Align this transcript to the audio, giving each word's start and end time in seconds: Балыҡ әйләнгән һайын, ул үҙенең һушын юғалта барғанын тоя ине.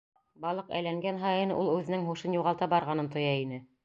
Балыҡ 0.43 0.71
әйләнгән 0.77 1.19
һайын, 1.23 1.53
ул 1.63 1.69
үҙенең 1.73 2.07
һушын 2.07 2.39
юғалта 2.39 2.69
барғанын 2.73 3.11
тоя 3.17 3.35
ине. 3.43 3.61